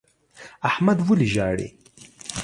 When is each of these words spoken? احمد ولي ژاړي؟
احمد 0.69 0.97
ولي 1.07 1.27
ژاړي؟ 1.33 1.67